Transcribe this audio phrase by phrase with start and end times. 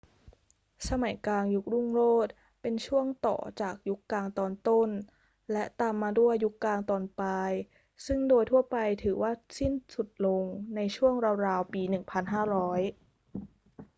[0.89, 4.89] สมัยกลางยุครุ่งโรจน์เป็นช่วงต่อจากยุคกลางตอนต้น
[5.51, 7.51] และตามมาด้วยยุคกลางตอนปลาย
[8.05, 10.43] ซึ่งโดยทั่วไปถือว่าสิ้นสุดลง
[10.75, 11.13] ในช่วง
[11.45, 12.81] ราวๆ ปี 1500